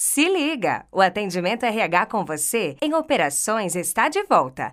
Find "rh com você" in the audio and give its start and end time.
1.64-2.76